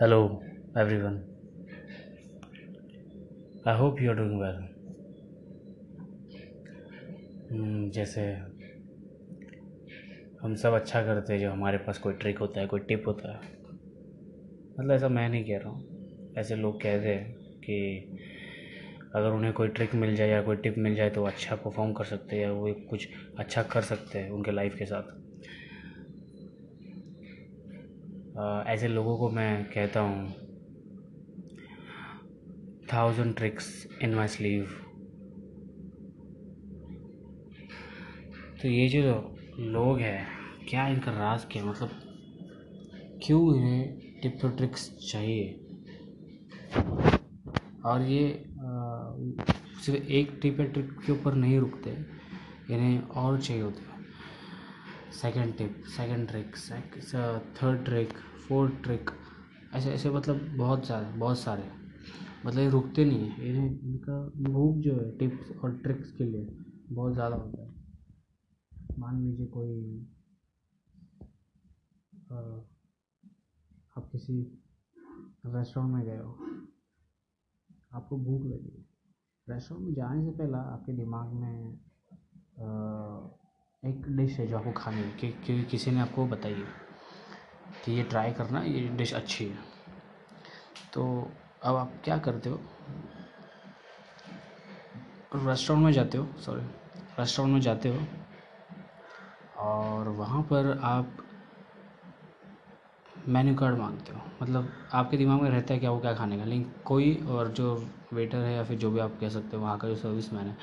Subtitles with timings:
[0.00, 0.40] Hello,
[0.76, 1.24] everyone.
[3.66, 4.58] I hope you are doing well.
[7.50, 8.26] Hmm, जैसे
[10.42, 13.32] हम सब अच्छा करते हैं जब हमारे पास कोई ट्रिक होता है कोई टिप होता
[13.32, 13.40] है
[14.80, 17.78] मतलब ऐसा मैं नहीं कह रहा हूँ ऐसे लोग कहते हैं कि
[19.14, 22.04] अगर उन्हें कोई ट्रिक मिल जाए या कोई टिप मिल जाए तो अच्छा परफॉर्म कर
[22.04, 23.08] सकते हैं या वो कुछ
[23.38, 25.27] अच्छा कर सकते हैं उनके लाइफ के साथ
[28.38, 30.28] ऐसे लोगों को मैं कहता हूँ
[32.92, 33.70] thousand tricks
[34.02, 34.68] in my sleeve
[38.62, 39.00] तो ये जो
[39.60, 40.26] लोग हैं,
[40.68, 41.90] क्या इनका राज क्या मतलब
[43.22, 45.52] क्यों इन्हें टिप्स और ट्रिक्स चाहिए?
[47.84, 48.44] और ये
[49.84, 51.90] सिर्फ़ एक टिप या ट्रिक के ऊपर नहीं रुकते,
[52.70, 53.97] इन्हें और चाहिए होते हैं।
[55.12, 56.56] Second tip second trick
[57.62, 58.12] third trick
[58.48, 59.10] fourth trick
[59.74, 61.70] ऐसे ऐसे मतलब बहुत सारे बहुत सारे।
[62.46, 66.46] मतलब ये रुकते नहीं हैं। इन्हें इनका भूख जो है टिप्स और ट्रिक्स के लिए
[66.92, 67.68] बहुत ज़्यादा होता है।
[68.98, 70.06] मान लीजिए कोई
[73.96, 74.40] आप किसी
[75.46, 76.38] रेस्टोरेंट में गए हो।
[77.92, 78.84] आपको भूख लगी।
[79.48, 81.78] रेस्टोरेंट में जाने से पहला आपके दिमाग में
[83.88, 86.64] एक डिश है जो आपको खानी है कि, कि किसी ने आपको बताई
[87.84, 89.58] कि ये ट्राई करना ये डिश अच्छी है।
[90.92, 91.04] तो
[91.64, 92.60] अब आप क्या करते हो?
[95.36, 96.62] रेस्टोरेंट में जाते हो सॉरी
[97.18, 98.06] रेस्टोरेंट में जाते हो
[99.56, 101.16] और वहाँ पर आप
[103.28, 106.44] मेन्यू कार्ड मांगते हो। मतलब आपके दिमाग में रहता है क्या वो क्या खाने का।
[106.44, 107.74] लेकिन कोई और जो
[108.12, 110.46] वेटर है या फिर जो भी आप कह सकते हो वहाँ का जो सर्विस मैन
[110.46, 110.56] है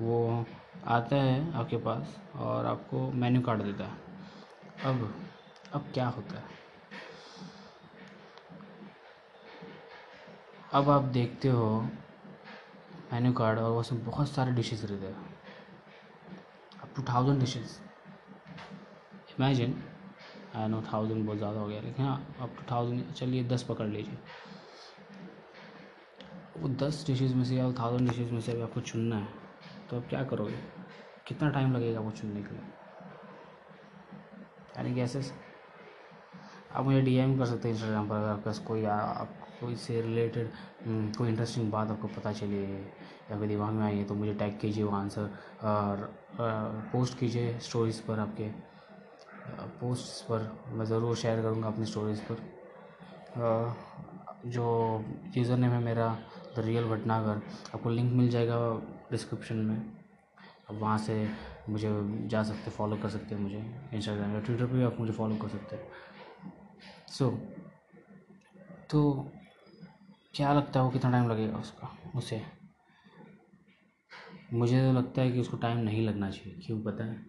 [0.00, 0.46] वो
[0.88, 3.98] आता है आपके पास और आपको मेन्यू कार्ड देता है।
[4.84, 5.02] अब
[5.74, 6.58] अब क्या होता है?
[10.72, 11.68] अब आप देखते हो
[13.12, 15.38] मेन्यू कार्ड और उसमें बहुत सारे डिशेस रहते हैं।
[16.82, 17.78] Up to thousand dishes
[19.30, 19.82] imagine
[20.56, 23.86] I know thousand बहुत ज़्यादा हो गया, लेकिन हाँ अप टू थाउज़ेंड चलिए दस पकड़
[23.88, 24.18] लीजिए।
[26.56, 29.48] वो दस डिशेज़ में से या थाउज़ेंड डिशेज़ में से अभी आपको चुनना है
[29.90, 30.58] तो आप क्या करोगे?
[31.26, 32.64] कितना टाइम लगेगा वो चुनने के लिए?
[34.76, 35.22] यानी कि ऐसे
[36.74, 40.00] आप मुझे डी एम कर सकते हैं इंस्टाग्राम पर अगर आपके कोई आप कोई से
[40.00, 40.50] रिलेटेड
[40.86, 44.34] हम्म, कोई इंटरेस्टिंग बात आपको पता चले या कोई दिमाग में आई है तो मुझे
[44.34, 45.30] टैग कीजिए वो आंसर
[45.64, 46.06] और
[46.92, 48.48] पोस्ट कीजिए स्टोरीज़ पर आपके
[49.80, 52.38] पोस्ट पर मैं ज़रूर शेयर करूँगा अपनी स्टोरीज़ पर।
[54.46, 54.66] जो
[55.36, 56.16] यूज़र नेम है मेरा
[56.56, 57.42] द रियल भटनागर
[57.74, 59.92] आपको लिंक मिल जाएगा डिस्क्रिप्शन में।
[60.70, 61.28] अब वहाँ से
[61.68, 61.88] मुझे
[62.28, 65.36] जा सकते फॉलो कर सकते हैं मुझे इंस्टाग्राम या ट्विटर पे भी आप मुझे फॉलो
[65.36, 65.88] कर सकते हैं।
[67.08, 67.38] सो so,
[68.90, 69.30] तो
[70.34, 72.42] क्या लगता है वो कितना टाइम लगेगा उसका उसे?
[74.52, 77.26] मुझे तो लगता है कि उसको टाइम नहीं लगना चाहिए क्यों पता है?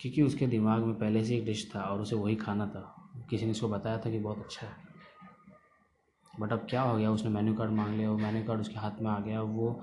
[0.00, 3.44] क्योंकि उसके दिमाग में पहले से एक डिश था और उसे वही खाना था। किसी
[3.44, 4.87] ने उसको बताया था कि बहुत अच्छा है।
[6.40, 9.00] बट अब क्या हो गया, उसने मेन्यू कार्ड मांग लिया, वो मेन्यू कार्ड उसके हाथ
[9.00, 9.82] में आ गया, वो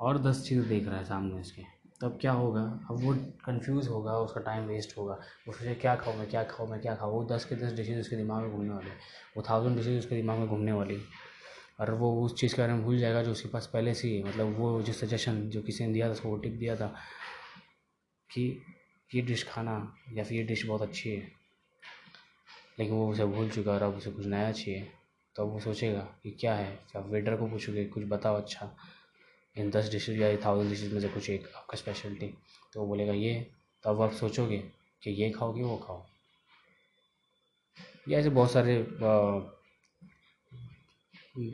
[0.00, 1.62] और दस चीज़ देख रहा है सामने इसके।
[2.00, 5.14] तब क्या होगा, अब वो कंफ्यूज होगा, उसका टाइम वेस्ट होगा।
[5.46, 7.12] वो सोचे, क्या खाऊँ मैं, क्या खाऊँ मैं, क्या खाऊँ?
[7.12, 8.90] वो दस के दस डिशेज़ उसके दिमाग में घूमने वाले
[9.36, 11.00] वो थाउज़ेंड डिशेज़ उसके दिमाग में घूमने वाली
[11.80, 14.22] और वो उस चीज़ के बारे में भूल जाएगा जो उसके पास पहले से ही
[14.22, 16.94] मतलब वो जो सजेशन जो किसी ने दिया था, उसको वो टिप दिया था
[18.30, 18.62] कि
[19.14, 21.32] ये डिश खाना या फिर ये डिश बहुत अच्छी है।
[22.78, 24.88] लेकिन वो उसे भूल चुका और अब उसे कुछ नया चाहिए।
[25.36, 26.70] तो वो सोचेगा कि क्या है?
[26.92, 28.70] क्या वेटर को पूछोगे, कुछ बताओ अच्छा।
[29.56, 32.26] इन दस डिशेज या थाउज़ेंड डिशेज में से कुछ एक आपका स्पेशलिटी
[32.72, 33.34] तो वो बोलेगा, ये।
[33.84, 34.58] तो अब आप सोचोगे
[35.02, 36.04] कि ये खाओगे, वो खाओ।
[38.08, 38.78] या ऐसे बहुत सारे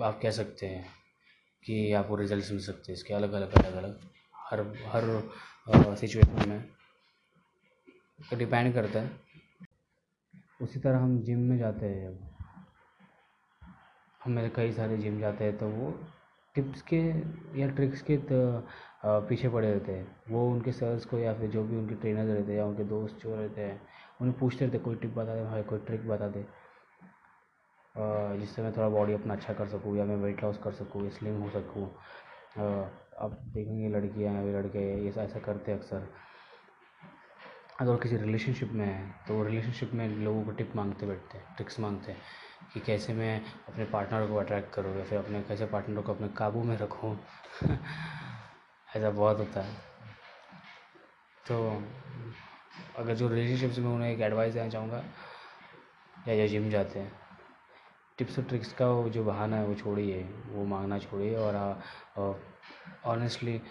[0.05, 0.87] आप कह सकते हैं
[1.63, 4.01] कि आपको रिज़ल्ट मिल सकते हैं इसके अलग अलग अलग अलग
[4.37, 6.61] हर हर सिचुएशन में।
[8.31, 9.11] तो डिपेंड करता है।
[10.61, 12.32] उसी तरह हम जिम में जाते हैं जब।
[14.25, 15.91] हम कई सारे जिम जाते हैं तो वो
[16.55, 16.99] टिप्स के
[17.61, 21.77] या ट्रिक्स के पीछे पड़े रहते हैं। वो उनके सर्स को या फिर जो भी
[21.77, 23.81] उनके ट्रेनर्स रहते हैं या उनके दोस्त जो रहते हैं,
[24.21, 26.45] उन्हें पूछते रहते कोई टिप बता दे भाई, कोई ट्रिक बता दे।
[28.41, 31.41] जिससे मैं थोड़ा बॉडी अपना अच्छा कर सकूँ या मैं वेट लॉस कर सकूँ स्लिम
[31.43, 31.87] हो सकूँ।
[33.19, 36.09] अब देखेंगे लड़कियाँ या लड़के ये ऐसा करते हैं अक्सर।
[37.81, 41.81] अगर किसी रिलेशनशिप में है तो रिलेशनशिप में लोगों को टिप मांगते बैठते हैं ट्रिक्स
[41.81, 42.21] मांगते हैं।
[42.75, 46.29] कि कैसे मैं अपने पार्टनर को अट्रैक्ट करूँ या फिर अपने, कैसे पार्टनर को अपने
[46.29, 47.19] काबू में रखूँ।
[48.97, 49.75] ऐसा बहुत होता है।
[51.47, 51.83] तो
[52.97, 55.05] अगर जो रिलेशनशिप्स में उन्हें एक एडवाइस देना चाहूँगा,
[56.29, 57.13] या जो जिम जाते हैं
[58.19, 62.43] टिप्स और ट्रिक्स का वो जो बहाना है, वो छोड़िए, वो मांगना छोड़िए और
[63.05, 63.63] ऑनेस्टली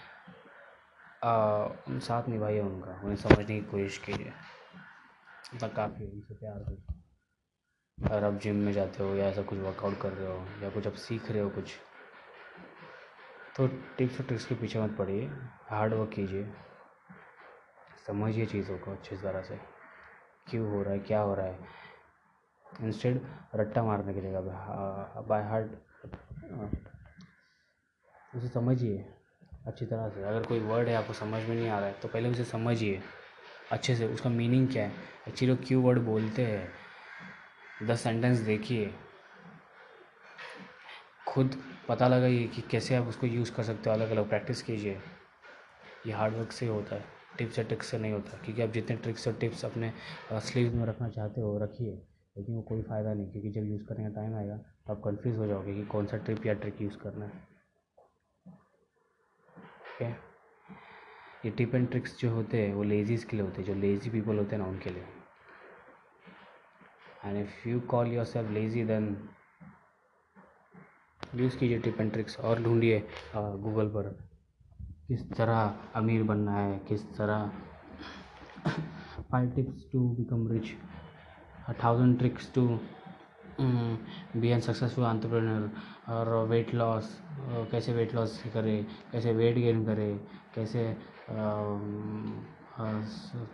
[2.00, 4.34] साथ निभाइए उनका, उन्हें समझने की कोशिश कीजिए।
[5.68, 7.01] काफ़ी उनसे प्यार करिए।
[7.98, 10.88] अगर आप जिम में जाते हो या ऐसा कुछ वर्कआउट कर रहे हो या कुछ
[10.88, 11.74] आप सीख रहे हो कुछ
[13.58, 13.68] तो
[13.98, 15.26] टिप्स और ट्रिक्स के पीछे मत पड़िए।
[15.70, 16.48] हार्ड वर्क कीजिए।
[18.08, 19.60] समझिए चीज़ों को अच्छी तरह से।
[20.50, 21.60] क्यों हो रहा है, क्या हो रहा है?
[22.82, 23.22] इंस्टेड
[23.56, 24.42] रट्टा मारने की जगह
[25.30, 25.72] बाय हार्ट
[28.36, 29.06] उसे समझिए
[29.68, 32.08] अच्छी तरह से। अगर कोई वर्ड है, आपको समझ में नहीं आ रहा है तो
[32.08, 33.02] पहले उसे समझिए।
[33.72, 34.94] अच्छे से, उसका मीनिंग क्या है?
[35.28, 36.70] एक्चुअली क्यों वर्ड बोलते हैं?
[37.82, 38.94] दस सेंटेंस देखिए।
[41.28, 41.56] खुद
[41.88, 45.00] पता लगाइए कि कैसे आप उसको यूज़ कर सकते हो अलग अलग प्रैक्टिस कीजिए।
[46.06, 47.06] ये हार्डवर्क से होता है
[47.38, 49.92] टिप्स और ट्रिक्स से नहीं होता, क्योंकि आप जितने ट्रिक्स और टिप्स अपने
[50.32, 51.92] स्लीव में रखना चाहते हो रखिए,
[52.36, 55.38] लेकिन वो कोई फ़ायदा नहीं, क्योंकि जब यूज़ करने का टाइम आएगा तो आप कन्फ्यूज़
[55.38, 57.50] हो जाओगे कि कौन सा ट्रिप या ट्रिक यूज़ करना है।
[59.94, 60.10] ओके
[61.46, 64.10] ये टिप एंड ट्रिक्स जो होते हैं, वो लेजीज़ के लिए होते हैं, जो लेज़ी
[64.10, 65.04] पीपल होते हैं ना, उनके लिए।
[67.26, 69.16] And if you call yourself lazy then
[71.36, 73.00] use कीजिए टिप एंड ट्रिक्स और ढूंढिए
[73.36, 74.08] गूगल पर।
[75.08, 77.52] किस तरह अमीर बनना है, किस तरह
[79.32, 80.74] five tips to become rich
[81.84, 82.68] thousand tricks to
[83.62, 85.70] be an successful entrepreneur
[86.14, 87.18] और वेट लॉस
[87.72, 90.14] कैसे वेट लॉस करे, कैसे वेट गेन करे,
[90.56, 90.96] कैसे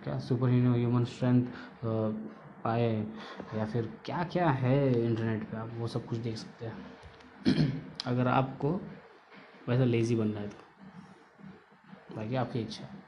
[0.03, 1.45] क्या सुपर ह्यूमन स्ट्रेंथ
[2.63, 3.07] पाए
[3.55, 5.57] या फिर क्या क्या है इंटरनेट पे?
[5.57, 6.97] आप वो सब कुछ देख सकते हैं।
[8.05, 8.81] अगर आपको
[9.67, 10.67] वैसा लेज़ी बनना है तो।
[12.15, 13.07] बाकी आपकी इच्छा। है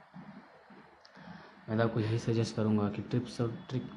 [1.69, 3.91] मैं तो आपको यही सजेस्ट करूँगा कि टिप्स और ट्रिक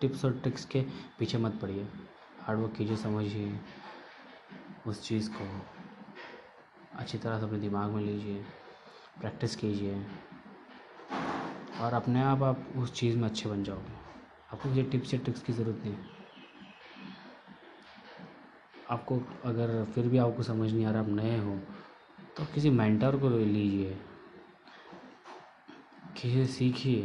[0.00, 0.80] टिप्स और ट्रिक्स के
[1.18, 1.88] पीछे मत पड़िए।
[2.40, 3.60] हार्डवर्क कीजिए, समझिए।
[4.86, 5.66] उस चीज़ को
[6.96, 8.44] अच्छी तरह से अपने दिमाग में लीजिए।
[9.20, 10.06] प्रैक्टिस कीजिए।
[11.80, 13.93] और अपने आप आप उस चीज़ में अच्छे बन जाओगे।
[14.54, 15.96] आपको मुझे टिप्स या ट्रिक्स की ज़रूरत नहीं
[18.90, 21.56] आपको अगर फिर भी आपको समझ नहीं आ रहा आप नए हो
[22.36, 23.96] तो किसी मेंटर को लीजिए।
[26.16, 27.02] किसी सीखिए।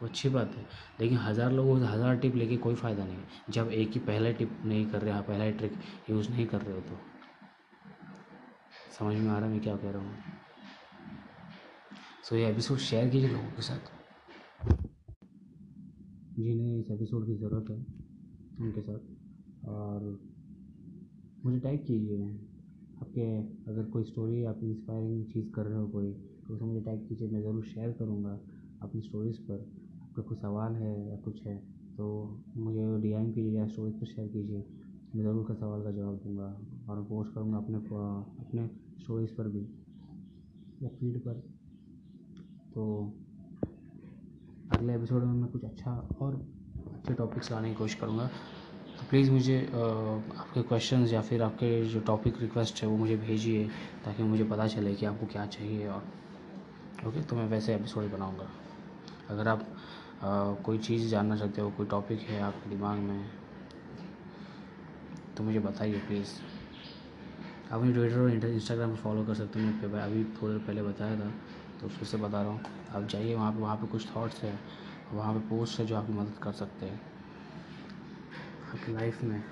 [0.00, 0.64] वो अच्छी बात है।
[1.00, 4.60] लेकिन हज़ार लोगों से हज़ार टिप लेके कोई फ़ायदा नहीं जब एक ही पहला टिप
[4.64, 5.78] नहीं कर रहे आप पहला ट्रिक
[6.10, 6.98] यूज़ नहीं कर रहे हो तो।
[8.98, 10.16] समझ में आ रहा है मैं क्या कह रहा हूँ?
[12.24, 13.92] सो ये एपिसोड शेयर कीजिए लोगों के साथ।
[16.44, 17.76] जिन्हें इस एपिसोड की ज़रूरत है
[18.60, 20.18] उनके साथ। और
[21.44, 22.24] मुझे टैग कीजिए
[22.96, 23.24] आपके
[23.70, 26.12] अगर कोई स्टोरी आप इंस्पायरिंग चीज़ कर रहे हो कोई
[26.46, 28.38] तो उसे मुझे टैग कीजिए, मैं ज़रूर शेयर करूँगा
[28.82, 29.60] अपनी स्टोरीज़ पर।
[30.02, 31.56] आपका कोई सवाल है या कुछ है
[31.96, 32.06] तो
[32.56, 34.64] मुझे डी एम कीजिए या स्टोरीज पर शेयर कीजिए।
[35.14, 36.46] मैं ज़रूर उसका सवाल का जवाब दूँगा
[36.88, 37.78] और पोस्ट करूँगा अपने
[38.40, 38.66] अपने
[39.00, 39.66] स्टोरीज़ पर भी
[40.82, 41.40] या फ़ीड पर।
[42.74, 42.84] तो
[44.72, 45.90] अगले एपिसोड में मैं कुछ अच्छा
[46.20, 46.34] और
[46.94, 48.26] अच्छे टॉपिक्स लाने की कोशिश करूँगा।
[48.98, 53.66] तो प्लीज़ मुझे आपके क्वेश्चंस या फिर आपके जो टॉपिक रिक्वेस्ट है वो मुझे भेजिए
[54.04, 56.02] ताकि मुझे पता चले कि आपको क्या चाहिए और
[57.06, 58.48] ओके तो मैं वैसे एपिसोड बनाऊँगा।
[59.30, 59.66] अगर आप
[60.22, 63.24] आ, कोई चीज़ जानना चाहते हो कोई टॉपिक है आपके दिमाग में
[65.36, 66.32] तो मुझे बताइए प्लीज़
[67.72, 70.82] आप मुझे ट्विटर और इंस्टाग्राम पर फॉलो कर सकते हैं मैं अभी थोड़ी देर पहले
[70.82, 71.32] बताया था।
[71.80, 72.60] तो फिर से बता रहा हूँ,
[72.94, 74.58] आप जाइए वहाँ पे वहाँ पे कुछ थॉट्स है,
[75.12, 77.00] वहाँ पे पोस्ट है जो आपकी मदद कर सकते हैं।
[78.74, 79.42] आपकी लाइफ में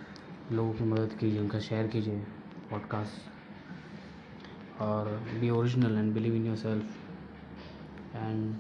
[0.52, 2.24] लोगों की मदद कीजिए, उनका शेयर कीजिए
[2.70, 5.08] पॉडकास्ट और
[5.40, 8.54] be original and believe in yourself and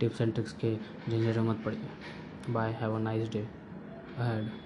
[0.00, 0.76] tips and tricks के
[1.08, 3.48] झंझट मत पड़िए। Bye have a nice day
[4.18, 4.65] ahead